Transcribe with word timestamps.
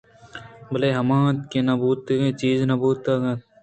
بلئے 0.71 0.89
ہما 0.99 1.17
اِنت 1.27 1.37
کہ 1.51 1.59
نہ 1.67 1.73
بوتگیں 1.81 2.31
چیز 2.41 2.57
نہ 2.69 2.75
بوتگیں 2.81 3.15
اَنت 3.29 3.39